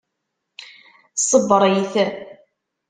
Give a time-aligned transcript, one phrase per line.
[1.29, 1.93] Ṣebbeṛ-it.